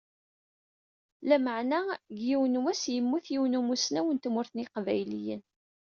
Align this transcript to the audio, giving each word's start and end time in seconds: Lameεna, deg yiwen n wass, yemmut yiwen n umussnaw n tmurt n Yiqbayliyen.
Lameεna, 1.29 1.81
deg 2.13 2.19
yiwen 2.27 2.55
n 2.61 2.61
wass, 2.63 2.83
yemmut 2.93 3.25
yiwen 3.31 3.53
n 3.57 3.59
umussnaw 3.59 4.07
n 4.11 4.17
tmurt 4.23 4.51
n 4.53 4.61
Yiqbayliyen. 4.61 5.41